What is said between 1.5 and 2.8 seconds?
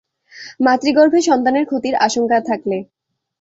ক্ষতির আশঙ্কা থাকলে।